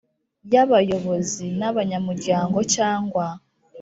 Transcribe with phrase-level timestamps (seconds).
[0.51, 3.25] Y abayobozi n abanyamuryango cyangwa